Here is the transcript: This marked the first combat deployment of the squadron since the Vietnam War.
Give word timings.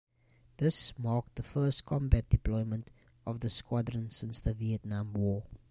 This 0.57 0.97
marked 0.97 1.35
the 1.35 1.43
first 1.43 1.85
combat 1.85 2.27
deployment 2.27 2.89
of 3.23 3.41
the 3.41 3.51
squadron 3.51 4.09
since 4.09 4.41
the 4.41 4.55
Vietnam 4.55 5.13
War. 5.13 5.43